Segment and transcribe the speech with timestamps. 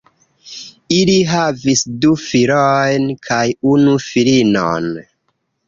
[0.99, 4.93] Ili havis du filojn kaj unu filinon.